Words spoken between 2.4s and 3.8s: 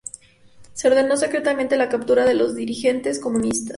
dirigentes comunistas.